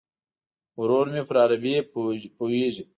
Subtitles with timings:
[0.79, 1.73] ورور مې پر عربي
[2.37, 2.83] پوهیږي.